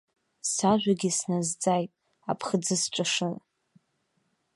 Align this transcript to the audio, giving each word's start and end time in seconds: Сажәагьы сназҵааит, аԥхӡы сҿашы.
Сажәагьы 0.51 1.09
сназҵааит, 1.17 1.91
аԥхӡы 2.31 2.75
сҿашы. 2.81 3.29